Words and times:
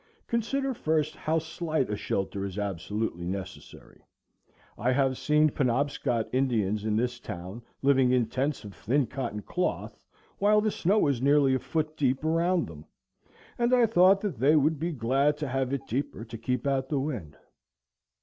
Consider 0.25 0.73
first 0.73 1.15
how 1.15 1.37
slight 1.37 1.91
a 1.91 1.95
shelter 1.95 2.43
is 2.43 2.57
absolutely 2.57 3.27
necessary. 3.27 4.01
I 4.75 4.93
have 4.93 5.15
seen 5.15 5.51
Penobscot 5.51 6.27
Indians, 6.33 6.83
in 6.85 6.95
this 6.95 7.19
town, 7.19 7.61
living 7.83 8.11
in 8.11 8.25
tents 8.25 8.63
of 8.63 8.73
thin 8.73 9.05
cotton 9.05 9.43
cloth, 9.43 9.99
while 10.39 10.59
the 10.59 10.71
snow 10.71 10.97
was 10.97 11.21
nearly 11.21 11.53
a 11.53 11.59
foot 11.59 11.95
deep 11.95 12.25
around 12.25 12.65
them, 12.67 12.85
and 13.59 13.75
I 13.75 13.85
thought 13.85 14.21
that 14.21 14.39
they 14.39 14.55
would 14.55 14.79
be 14.79 14.91
glad 14.91 15.37
to 15.37 15.47
have 15.47 15.71
it 15.71 15.85
deeper 15.85 16.25
to 16.25 16.35
keep 16.35 16.65
out 16.65 16.89
the 16.89 16.99
wind. 16.99 17.37